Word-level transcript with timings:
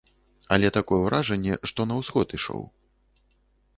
Але 0.55 0.71
такое 0.77 0.99
ўражанне, 1.01 1.53
што 1.73 1.81
на 1.91 2.01
ўсход 2.01 2.27
ішоў. 2.39 2.67